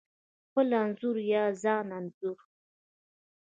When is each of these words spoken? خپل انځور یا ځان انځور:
خپل 0.47 0.67
انځور 0.83 1.17
یا 1.33 1.43
ځان 1.63 1.87
انځور: 1.97 2.37